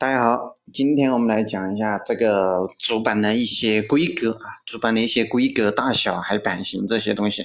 [0.00, 7.44] 大家好，今天我们来讲一下这个主板的一些规格啊，主板的一些规格、大小还有版型这些东西。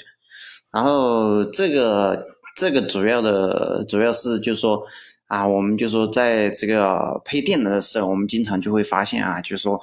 [0.71, 4.81] 然后这个这个主要的主要是就是说
[5.28, 9.78] 啊，我们就说在这个配电脑的时候，我们经常就会发现啊，就是说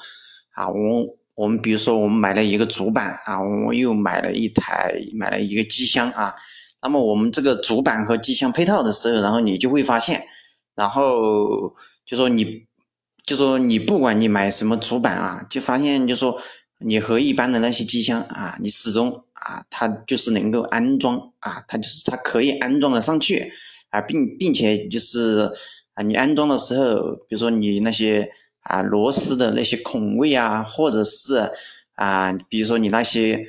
[0.52, 0.75] 啊，我
[1.34, 6.34] 我们比如说我们买了一个主板啊，我又买了一台买了一个机箱啊，
[6.80, 10.25] 那么我们这个主板和机箱配套的时候，然后你就会发现，
[10.75, 11.75] 然后。
[12.05, 12.66] 就说你，
[13.25, 16.39] 就说你不管你买什么主板啊，就发现就说
[16.79, 23.53] 你和一般的那些机箱啊，你始终啊，它就是能够安装啊，它就是它可以安装的上去
[23.90, 25.50] 啊，并并且就是
[25.95, 28.31] 啊，你安装的时候，比如说你那些
[28.62, 31.50] 啊螺丝的那些孔位啊，或者是
[31.95, 33.41] 啊，比如说你那些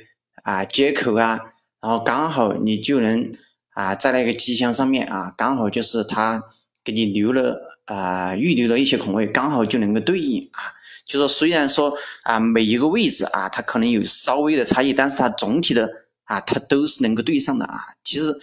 [0.44, 1.38] 啊接口啊，
[1.82, 3.30] 然后刚好你就能
[3.70, 6.44] 啊在那个机箱上面啊，刚好就是它。
[6.84, 10.60] 给你留了啊，预留了一些空位，刚好就能够对应啊。
[11.06, 11.92] 就说虽然说
[12.22, 15.88] 啊，每一个位置啊，它可能有稍微的差异，但是它总体的
[16.24, 17.78] 啊，它都是能够对上的啊。
[18.02, 18.34] 其实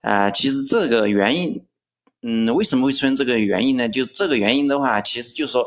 [0.00, 1.62] 啊，其实这个原因，
[2.22, 3.88] 嗯，为什么会出现这个原因呢？
[3.88, 5.66] 就这个原因的话，其实就是说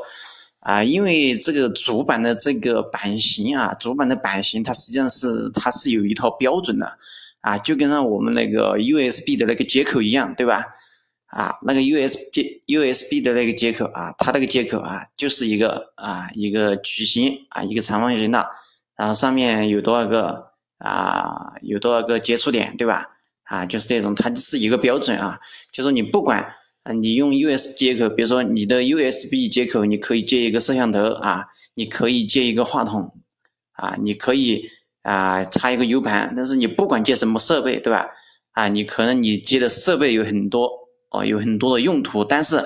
[0.60, 6.98] 啊，因为这个主板的这个版型啊，主板的版型它实际上是它是有一套标准的
[7.42, 10.64] 啊，就跟上我们那个 USB 的那个接口一样，对吧？
[11.34, 18.48] 啊，那个 U S B U S B 的那个接口啊，它那个接口啊，就是一个啊一个矩形啊，一个长方形的，
[18.96, 23.18] 然后上面有多少个啊，有多少个接触点，对吧？
[23.46, 25.40] 啊，就是这种，它是一个标准啊，
[25.72, 33.12] 就是你不管啊，你用 U S 接口，比如说你的 U S B 接口，你可以接一个摄像头啊，你可以接一个话筒
[33.72, 34.70] 啊，你可以
[35.02, 38.06] 啊插一个 U 盘，但是你不管接什么设备，对吧？
[38.52, 40.83] 啊，你可能你接的设备有很多。
[41.14, 42.58] 哦，有很多的用途，但是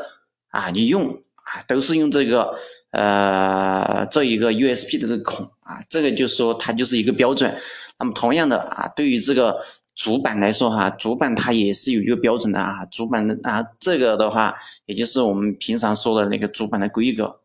[0.51, 2.55] 啊，你用啊都是用这个
[2.91, 7.53] 呃这一个 USB 的这个孔啊，这个就是说它就是一个标准。
[7.99, 9.59] 那么同样的啊，对于这个
[9.93, 14.55] 主板来说哈，主板它也是有一个标准的啊，主板的啊这个的话，
[14.85, 17.41] 也就是我们平常说的那个主板的规格。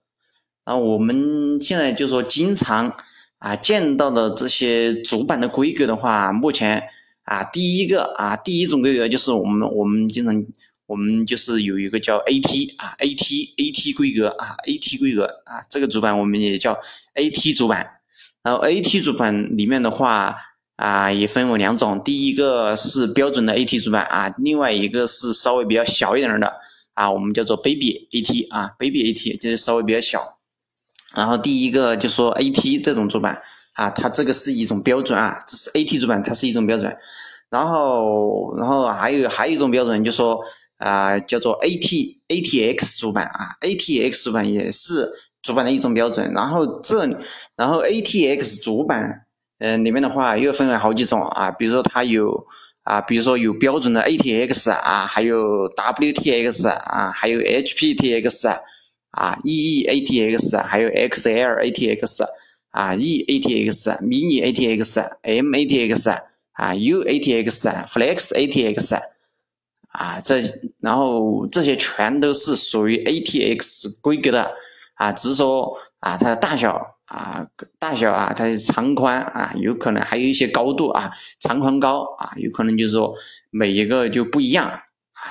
[0.64, 2.94] 然后我们现在就说经常
[3.38, 6.84] 啊见到的这些主板的规格的话，目前
[7.24, 10.46] 啊第一个啊第一种规格就是我们我们经常。
[10.92, 16.78] 我们就是有一个叫 AT 啊，AT AT 规格啊，AT 规格啊，这个主板我们也叫
[17.14, 17.88] AT 主板。
[18.42, 20.36] 然后 AT 主板里面的话
[20.76, 26.52] 啊，也分为两种，第一个是标准的 AT 主板啊，另外一个是稍微比较小一点的
[26.92, 30.38] 啊，我们叫做 Baby AT 啊，Baby AT 就是稍微比较小。
[31.16, 33.40] 然后第一个就说 AT 这种主板
[33.72, 36.94] 啊，它这个是一种标准啊，这是 AT 主板，它是一种标准。
[37.48, 40.38] 然后，然后还有还有一种标准，就说。
[40.82, 45.08] 啊，叫做 AT ATX 主板啊，ATX 主板也是
[45.40, 46.32] 主板的一种标准。
[46.34, 47.06] 然后这，
[47.56, 49.26] 然后 ATX 主板，
[49.60, 52.46] 嗯，里面的话又分为好几种啊，比如说它有
[52.82, 58.48] 啊，比如说有标准的 ATX 啊，还有 WTX 啊，还有 HPTX
[59.12, 62.24] 啊，EEATX，还有 XLATX
[62.70, 66.10] 啊，EATX、Mini ATX、MATX
[66.54, 69.11] 啊，UATX、Flex ATX。
[69.92, 70.40] 啊，这
[70.80, 74.54] 然后这些全都是属于 ATX 规格的
[74.94, 77.46] 啊，只是说啊，它的大小啊，
[77.78, 83.14] 大小啊，它的长宽啊，有可能还有一些高度啊，长宽高啊，有可能就是说
[83.50, 84.80] 每一个就不一样啊。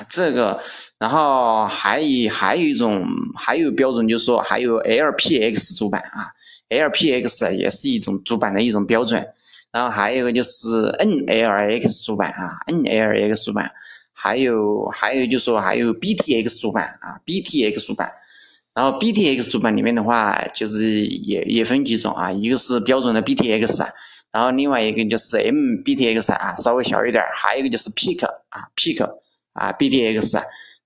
[0.08, 0.62] 这个，
[1.00, 3.04] 然后还有还有一种，
[3.36, 6.30] 还有标准就是说还有 LPX 主板啊
[6.70, 9.28] ，LPX 也是一种主板的一种标准。
[9.72, 10.68] 然后还有一个就是
[11.00, 13.72] NLX 主板啊，NLX 主板。
[14.24, 18.08] 还有还有就是说还有 BTX 主板啊，BTX 主板，
[18.76, 23.84] 然后 BTX 主板里面的话就是也也分几种啊，一个是标准的 BTX，
[24.32, 29.04] 然后另外一个就是 MBTX 啊，稍微小一点，还有一个就是 Peak 啊，Peak
[29.54, 30.36] 啊 BTX，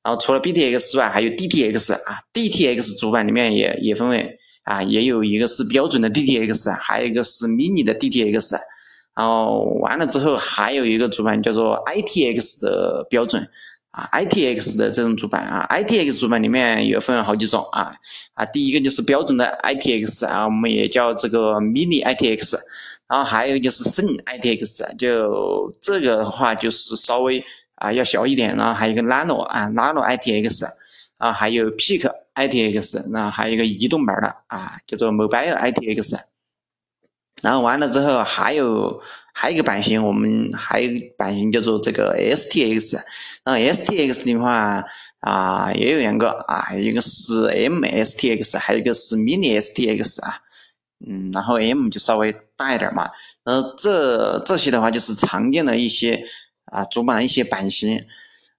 [0.01, 8.55] 然后除了 BTX 之外还有 DTX 啊，DTX 主板里面也也分为啊，也有一个是标准的 DTX，还有一个是 Mini 的 DTX。
[9.15, 13.47] 然后完了之后，还有一个主板叫做 ITX 的标准
[13.91, 17.93] 啊，ITX 的这种主板啊，ITX 主板里面有分好几种啊
[18.33, 22.57] 啊，第一个就是标准的 ITX 啊，我们也叫这个 Mini ITX，
[23.07, 27.41] 然后还有就是圣 ITX，就这个的话就是稍微
[27.75, 30.65] 啊要小一点，然后还有一个 Nano 啊，Nano ITX，
[31.19, 36.19] 啊还有 Peak ITX，然后还有一个移动版的啊，叫做 Mobile ITX。
[37.41, 39.01] 然后完了之后还有
[39.33, 42.95] 还有一个版型，我们还有版型叫做这个 STX，
[43.43, 44.83] 然后 STX 的话
[45.19, 50.39] 啊也有两个啊，一个是 MSTX，还有一个是 Mini STX 啊，
[51.07, 53.09] 嗯，然后 M 就稍微大一点嘛，
[53.43, 56.23] 然后这这些的话就是常见的一些
[56.71, 57.99] 啊主板的一些版型。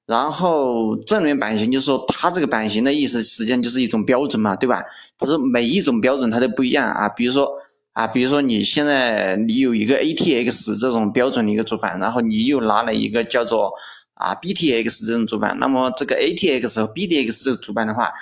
[0.07, 4.81] 然后正面版型就是说，它这个版型的意思实际上就是一种标准嘛，对吧？
[5.19, 7.09] 它是每一种标准它都不一样啊。
[7.09, 7.51] 比如说
[7.97, 13.73] 啊，比如说你现在你有一个 ATX 这种标准的一个主板，然后你又拿了一个叫做
[14.13, 18.13] 啊 BTX 这种主板，那么这个 ATX 和 BTX 这个主板的话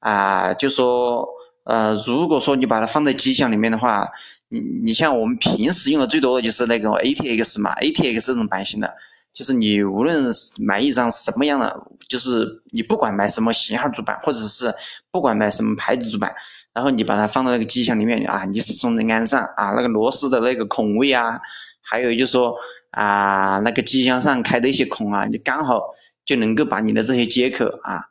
[0.00, 1.26] 啊，就说
[1.64, 4.06] 呃，如果说你把它放在机箱里面的话，
[4.50, 8.92] 你你像我们平时用的最多的就是那个 ATX 嘛，ATX 这种版型的。
[9.32, 11.74] 就是你无论是买一张什么样的，
[12.06, 14.70] 就是你不管买什么型号主板，或者是
[15.10, 16.34] 不管买什么牌子主板，
[16.74, 21.40] 然后你把它放到那个机箱里面啊，你始终能安上啊那个螺丝的那个孔位啊，
[21.80, 22.54] 还有就是说
[22.90, 25.80] 啊那个机箱上开的一些孔啊，你刚好
[26.24, 28.06] 就能够把你的这些接口啊，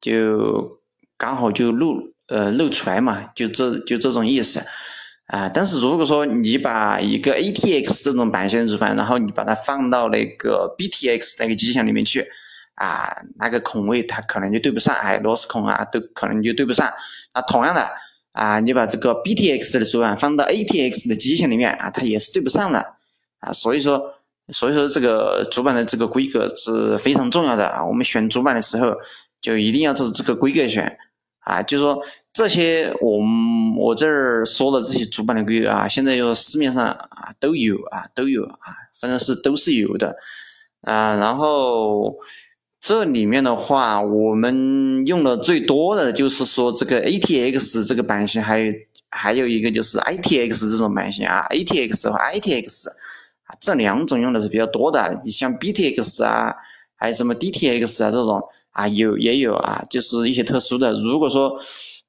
[0.00, 0.78] 就
[1.16, 4.62] 刚好就露呃露出来嘛，就这就这种意思。
[5.26, 12.26] 啊，但是如果说你把一个 ATX 这种版型主板，然后你把它放到那个 BTX 那个机箱里面去，
[12.74, 16.92] 啊，那个孔位它可能就对不上，哎，螺丝孔啊都可能就对不上。
[17.34, 17.82] 那同样的
[18.32, 22.96] 啊，你把这个 BTX 的主板放到 ATX 的机箱里面啊，它也是对不上的
[23.40, 23.52] 啊。
[23.52, 24.00] 所以说，
[24.52, 27.84] 所以说这个主板的这个规格是非常重要的啊。
[27.84, 28.94] 我们选主板的时候
[29.40, 30.98] 就一定要照这个规格选
[31.40, 32.02] 啊，就说。
[32.34, 33.20] 这些我
[33.78, 40.16] 我这儿说的这些主板的规格啊，现在就市面上啊都有啊都有啊，反正是都是有的
[40.80, 41.14] 啊。
[41.14, 42.12] 然后
[42.86, 48.70] 这里面的话，我们用的最多的就是说这个 ATX 这个版型，还有
[49.10, 52.88] 还有一个就是 ITX 这种版型啊，ATX 和 ITX
[53.58, 55.18] 这两种用的是比较多的。
[55.24, 56.54] 你像 BTX 啊，
[56.94, 58.42] 还有什么 DTX 啊这种。
[58.74, 60.92] 啊，有也有啊，就是一些特殊的。
[60.94, 61.56] 如果说，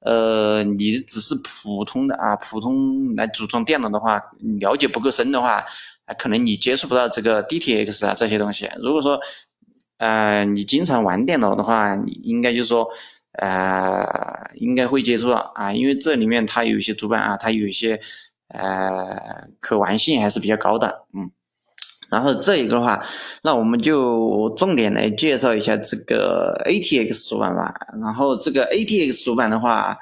[0.00, 4.20] 呃，你只是普通的啊，普通来组装电脑的话，
[4.58, 5.64] 了解不够深的话，
[6.06, 8.68] 啊，可能你接触不到这个 DTX 啊这些东西。
[8.82, 9.16] 如果说，
[9.98, 12.88] 呃，你经常玩电脑的话，你应该就是说，
[13.32, 14.04] 呃，
[14.54, 18.00] 应该会接触到啊，因为这里面它有一些主板啊，它有一些，
[18.48, 21.30] 呃，可玩性还是比较高的，嗯。
[22.08, 23.04] 然后这一个的话，
[23.42, 27.74] 那我们就重点来介绍一下这个 ATX 主板吧。
[28.00, 29.98] 然后这个 ATX 主板的话，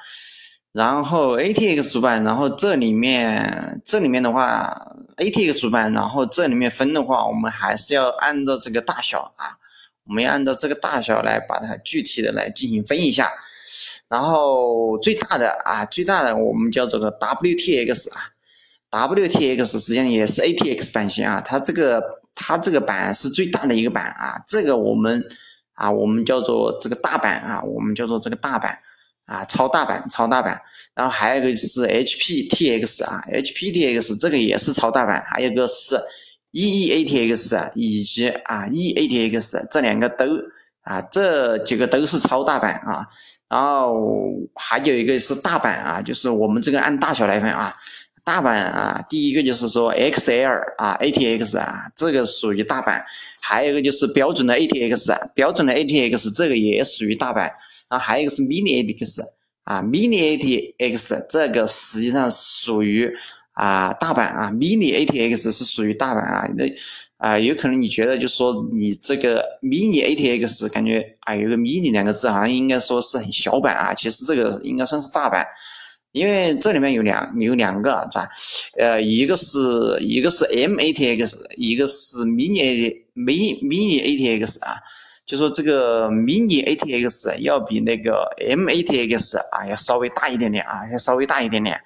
[0.72, 4.70] 然后 ATX 主板，然后这里面这里面的话
[5.16, 9.56] ，ATX 主板，然后这里面分的话，我们还是要按照这个大小啊，
[10.06, 13.32] 我们要按照这个大小来把它具体的来进行分一下。
[14.08, 18.30] 然后最大的啊，最大的我们叫做个 WTX 啊。
[19.08, 22.00] WTX 实际上也是 ATX 版型啊，它这个
[22.34, 25.24] 它这个版是最大的一个版啊，这个我们
[25.72, 28.78] 啊我们叫做这个大版啊，我们叫做这个大版
[29.26, 30.60] 啊，超大版超大版，
[30.94, 36.00] 然后还有一个是 HPTX 啊，HPTX 这个也是超大版，还有个是
[36.54, 40.24] EEATX 啊以及啊 EATX 这两个都
[40.82, 43.04] 啊这几个都是超大版啊，
[43.48, 43.94] 然后
[44.54, 47.74] 还有一个是大版啊，就是我们这个按大小来分啊。
[48.26, 53.04] 大版啊，第一个就是说 XL 啊，ATX 啊，这个属于大版，
[53.38, 57.52] 还有一个就是标准的 ATX，标准的 ATX 这个也属于大版，
[57.90, 59.20] 然后还有一个是 Mini ATX
[59.64, 63.14] 啊，Mini ATX 这个实际上属于
[63.54, 66.64] 啊大版啊，Mini ATX 是属于大版啊，那
[67.16, 75.46] 啊有可能你觉得就是说你这个 Mini ATX 感觉啊有个 Mini 两个字好像应该说是很小版啊，其实这个应该算是大版。
[76.12, 78.28] 因为这里面有两有两个是吧？
[78.78, 79.58] 呃，一个是
[80.00, 84.76] 一个是 MATX，一个是 Mini Mini Mini ATX 啊，
[85.26, 91.80] 就说这个 Mini ATX 要比那个 MATX 啊要稍微大一点点啊，要稍微大一点点。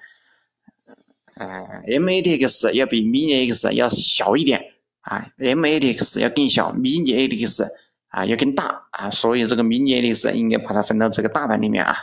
[1.39, 4.61] 呃，MATX 要比 Mini X 要小一点
[5.01, 7.65] 啊，MATX 要更小，Mini ATX
[8.09, 11.95] 啊要更大啊，所以这个 Mini ATX 应该把它分到这个大版里面啊。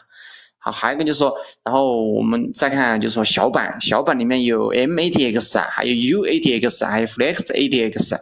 [0.59, 8.17] 好，还有一个就是说，然后我们再看，就是说小版，小版里面有 MATX 啊，还有 UATX，还有 Flex ATX，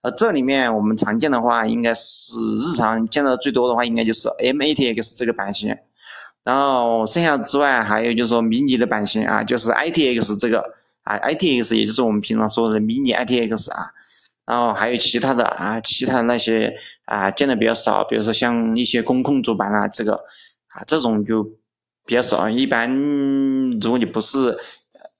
[0.00, 5.76] 呃，这里面我们常见的话，应该是日常见到最多的话，应该就是 MATX 这个版型，
[6.46, 10.60] 然后剩下之外，还有就是说迷你的版型啊，就是 ITX 这个
[11.02, 13.90] 啊，ITX 也就是我们平常说的迷你 ITX 啊，
[14.46, 16.74] 然后还有其他的啊，其他的那些
[17.04, 20.14] 啊见的比较少，比如说像一些工控主板啊，这个
[20.68, 21.50] 啊这种就。
[22.08, 22.88] 比较少，一般
[23.80, 24.56] 如果你不是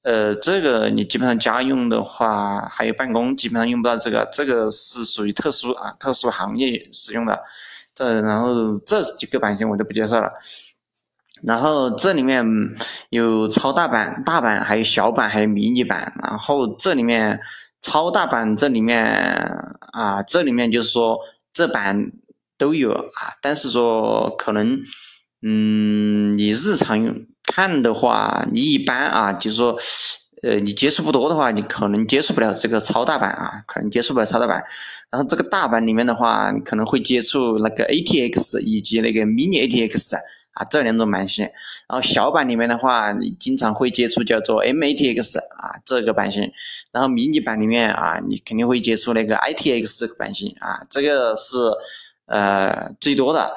[0.02, 7.42] 呃，这个你基本上家用的话，还有办公，基本上用不到这个，这个是属于特殊啊，特殊行业使用的。
[7.92, 10.32] 这然后这几个版型我就不介绍了。
[11.44, 12.44] 然后这里面
[13.10, 16.14] 有超大版、大版，还有小版，还有迷你版。
[16.22, 17.38] 然后这里面
[17.82, 19.04] 超大版这里面
[19.92, 21.18] 啊，这里面就是说
[21.52, 22.10] 这版
[22.56, 24.80] 都有啊，但是说可能
[25.42, 27.14] 嗯，你日常用
[27.44, 29.78] 看的话，你一般啊，就是说
[30.42, 34.64] 呃，你接触不多的话，你可能接触不了这个超大版啊，可能接触不了超大版。
[35.10, 40.16] 然后这个大版里面的话，你可能会接触那个 ATX 以及那个 Mini ATX。
[40.56, 41.44] 啊，这两种版型，
[41.88, 46.50] 然后小版里面的话，你经常会接触叫做 MATX 啊这个版型，
[46.92, 51.56] 然后迷你版里面啊，你肯定会接触那个 ITX 这个版型啊，这个是
[52.26, 53.54] 呃最多的。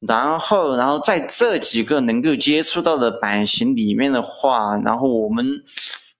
[0.00, 5.62] 然后，然后在这几个能够接触到的版型里面的话，然后我们。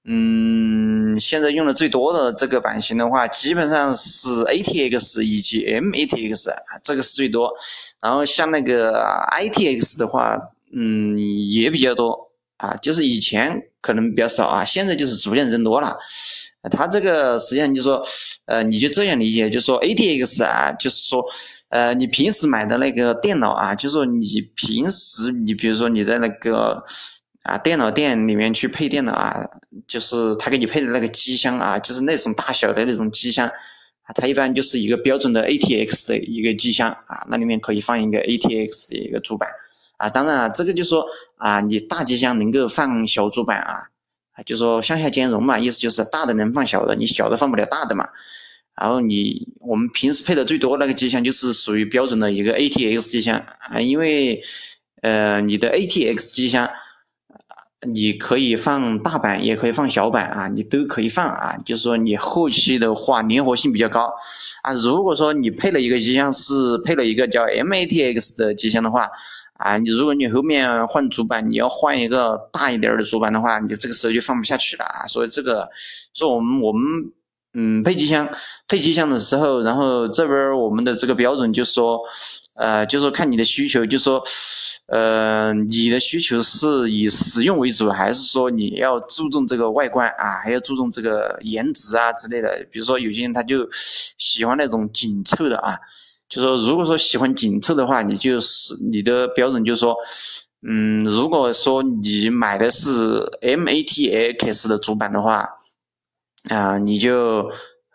[0.09, 7.53] 嗯，现在用的最多的这个版型的话，基本上是 ATX 以及 MATX 啊，这个是最多。
[8.01, 10.39] 然后像那个 ITX 的话，
[10.73, 11.19] 嗯，
[11.51, 12.17] 也比较多
[12.59, 15.99] 啊，就是以前可能比较少啊，现在就是逐渐增多了。
[16.71, 18.01] 它这个实际上就说，
[18.45, 21.25] 呃，你就这样理解，就说 ATX 啊，就是说，
[21.71, 26.85] 呃，你平时买的那个电脑啊，就是说你平时你比如说你在那个。
[27.47, 29.41] 啊，电脑店里面去配电脑啊，
[29.87, 39.49] 就是他给你配的那个机箱啊，就是那种大小的那种机箱啊，它一般就是一个标准的 ATX 的一个机箱啊，那里面可以放一个 ATX 的一个主板
[39.97, 40.11] 啊。
[40.11, 43.79] 当然啊，这个就说啊，你大机箱能够放小主板啊，
[44.33, 48.09] 啊，就说向下兼容嘛，意思就是大的能放小的，你小的放不了大的嘛。
[48.81, 54.43] 然后你我们平时配的最多那个机箱就是属于标准的一个 ATX 机箱啊，因为
[55.03, 56.69] 呃，你的 ATX 机箱。
[57.87, 61.57] 你可以放大版，也可以放小版啊，你都可以放啊。
[61.64, 64.12] 就是说你后期的话灵活性比较高
[64.62, 64.73] 啊。
[64.75, 69.09] 如果说你配了一个机箱是配了一个叫 MATX 的机箱的话
[69.55, 75.07] 啊，你如果你后面换主板，你要换一个大一点的主板的话，你这个时候就放不下去了啊。
[75.07, 75.66] 所以这个，
[76.12, 76.83] 所以我们我们
[77.57, 78.29] 嗯配机箱
[78.69, 81.99] 配机箱的时候，然后这边我们的这个标准就是说，
[82.55, 84.23] 呃，就是说看你的需求，就说。
[84.89, 92.65] 呃，你的需求是以实用为主，还是说你要注重这个外观啊，还要注重这个颜值啊之类的？
[92.71, 93.67] 比如说有些人他就
[94.17, 95.77] 喜欢那种紧凑的啊，
[96.29, 99.93] 就说如果说喜欢紧凑的话，你就是你的标准就是说，
[100.63, 102.91] 嗯，如果说你买的是
[103.43, 105.49] MATX 的主板的话，
[106.49, 107.50] 啊，你就。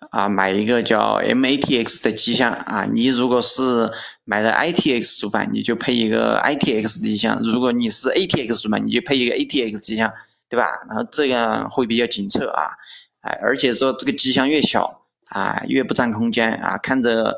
[0.09, 3.89] 啊，买一个叫 MATX 的机箱啊，你如果是
[4.25, 10.11] 买的 ITX 主板，你就配一个 ITX 的机箱；如果你是 ATX 主板，你就配一个 ATX 机箱，
[10.49, 10.65] 对吧？
[10.89, 12.75] 然后这样会比较紧凑啊，
[13.21, 17.37] 哎，而且说这个机箱越小啊，越不占空间啊，看着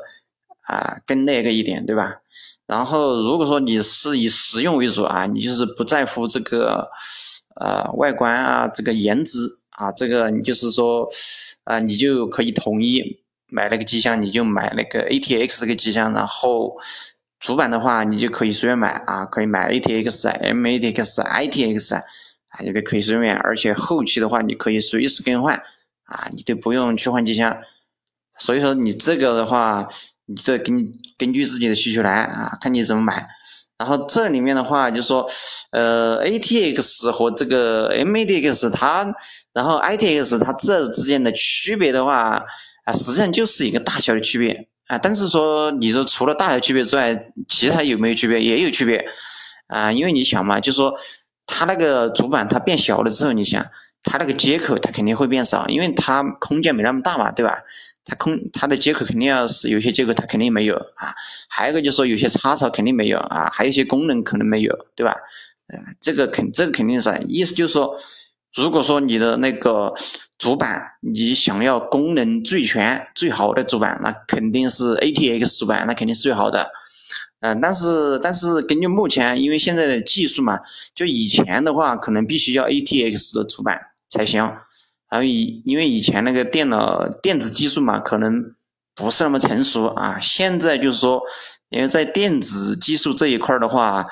[0.62, 2.12] 啊更那个一点，对吧？
[2.66, 6.90] 然后如果说你是以实用为主啊，你就是不在乎这个
[7.60, 9.38] 呃外观啊，这个颜值
[9.74, 11.08] 啊，这个你就是说。
[11.64, 16.76] 啊，你就可以统一买那个机箱，你就买那个 ATX 这个机箱，然后
[17.40, 22.02] 主板的话，你就可以随便买啊，可以买 ATX、MATX、ITX 啊，
[22.62, 25.56] 你都可以随便，而且后期的话，你可以随时更换
[26.04, 27.56] 啊，你都不用去换机箱。
[28.38, 29.88] 所以说你这个的话，
[30.26, 33.26] 你这根根据自己的需求来啊，看你怎么买。
[33.78, 35.28] 然后这里面的话，就说
[35.72, 39.14] 呃 ATX 和这个 M A D X 它。
[39.52, 42.44] 然后 ITX 它这之间的区别的话
[42.84, 44.98] 啊，实际上就是一个大小的区别啊。
[44.98, 47.14] 但是说你说除了大小区别之外，
[47.46, 48.42] 其他有没有区别？
[48.42, 49.06] 也有区别
[49.68, 49.92] 啊。
[49.92, 50.92] 因为你想嘛，就说
[51.46, 53.64] 它那个主板它变小了之后，你想
[54.02, 57.60] 它那个接口它肯定会变少，因为它空间没那么大嘛，对吧？
[58.04, 61.14] 它空它的接口肯定要是有些接口它肯定没有啊。
[61.48, 65.14] 还有一个就是说有些插槽肯定没有啊，还有一些功能可能没有，对吧？
[65.68, 67.96] 呃，这个肯这个肯定是意思就是说。
[68.56, 69.92] 如果说你的那个
[70.38, 76.70] 主板，你想要功能最全、最好的主板，那肯定是 ATX 主板，那肯定是最好的。
[77.40, 80.60] 嗯，但是但是根据目前，因为现在的技术嘛，
[80.94, 84.48] 就以前的话，可能必须要 ATX 的主板才行。
[85.14, 88.52] 然后以因为以前那个电脑电子技术嘛，可能
[88.96, 90.18] 不是那么成熟啊。
[90.18, 91.22] 现在就是说，
[91.68, 94.04] 因为在电子技术这一块的话，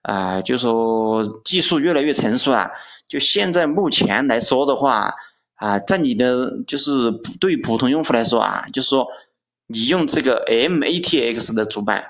[0.00, 2.70] 啊，就说技术越来越成熟啊。
[3.06, 5.12] 就现在目前来说的话，
[5.56, 9.06] 啊，在你的就是对普通用户来说啊，就是说
[9.66, 12.02] 你用这个 MATX 的主板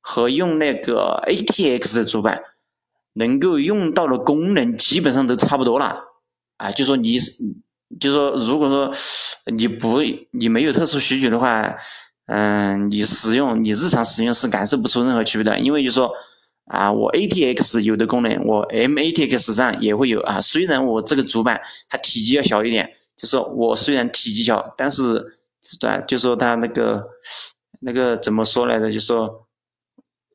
[0.00, 2.42] 和用那个 ATX 的主板，
[3.12, 6.02] 能够用到的功能基本上都差不多了，
[6.56, 7.30] 啊，就说你是
[8.00, 8.92] 就是，说如果说
[9.52, 11.76] 你不你没有特殊需求的话，
[12.26, 16.12] 嗯，你使用你日常使用是感受不出任何区别的，因为就说
[16.66, 20.40] 啊，我 ATX 有的功能，我 MATX 上也会有啊。
[20.40, 25.38] 虽然我这个主板它体积要小一点，就说我虽然体积小，但是
[25.80, 27.04] 对，就说它那个
[27.80, 28.90] 那个怎么说来着？
[28.90, 29.46] 就说。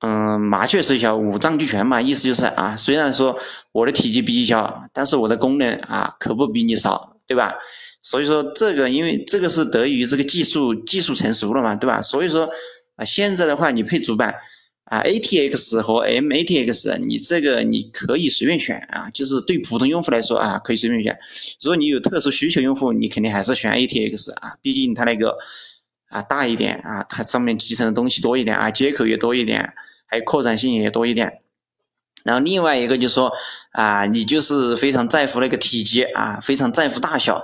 [0.02, 3.36] 嗯，麻雀虽小，五脏俱全嘛，意思就是啊，虽然说
[3.72, 7.56] 我的体积比你小，但是我的功能啊，可不比你少，对吧？
[8.02, 12.02] 所以说这个，因为这个是得益于这个技术技术成熟了嘛，对吧？
[12.02, 12.50] 所以说
[12.96, 14.34] 啊，现在的话，你配主板
[14.86, 21.18] 啊，ATX 和 MATX，你这个你可以随便选啊，就是对普通用户来说啊，可以随便选。
[21.62, 25.38] 如果你有特殊需求用户，你肯定还是选 ATX 啊，毕竟它那个。
[26.10, 29.74] 啊，大一点啊，它上面集成的东西多一点啊，接口也多一点，
[30.06, 31.42] 还有扩展性也多一点。
[32.28, 33.32] 然后另外一个就是说
[33.72, 37.38] 啊，你就是非常在乎那个体积啊，非常在乎大小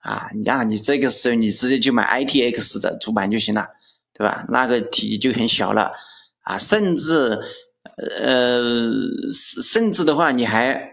[0.00, 3.66] 啊，那你这个时候你直接就买 ITX 的主板就行了，
[4.14, 4.44] 对吧？
[4.48, 5.92] 那个体积就很小了
[6.42, 7.38] 啊，甚至
[8.20, 8.90] 呃，
[9.62, 10.92] 甚至的话你还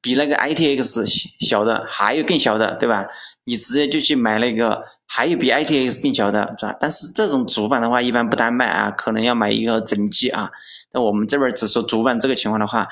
[0.00, 1.04] 比那个 ITX
[1.40, 3.06] 小的还有更小的，对吧？
[3.44, 4.84] 你直接就去买那个。
[5.08, 6.76] 还有比 ITX 更小的，是吧？
[6.80, 10.50] 但是这种主板的话，一般不单卖啊，可能要买一个整机啊。
[10.92, 12.88] 那我们这边只说主板这个情况的话，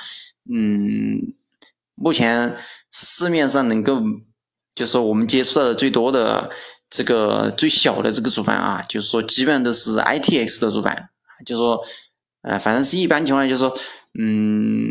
[0.50, 1.34] 嗯，
[1.94, 2.56] 目前
[2.90, 4.00] 市面上能够，
[4.74, 6.50] 就是说我们接触到的最多的
[6.90, 11.10] 这个最小的这个主板啊，就是说基本上都是 ITX 的主板，
[11.46, 11.80] 就说，
[12.42, 13.76] 呃，反正是一般情况下，就是说，
[14.18, 14.88] 嗯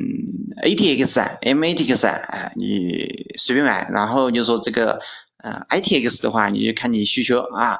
[0.64, 3.08] ，ATX 啊，MATX 啊，你
[3.38, 5.00] 随便买，然后就说这个。
[5.44, 7.78] 呃，ITX 的话，你就看你需求啊，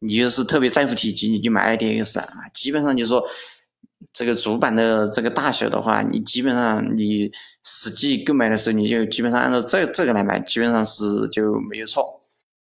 [0.00, 2.26] 你就是特别在乎体积，你就买 ITX 啊。
[2.52, 3.26] 基本上就是说，
[4.12, 7.30] 这个主板的这个大小的话，你基本上你
[7.64, 12.15] 实际购买的时候，你就基本上按照这这个来买，基本上是就没有错。